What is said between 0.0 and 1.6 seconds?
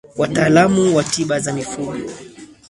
Wataalamu wa tiba za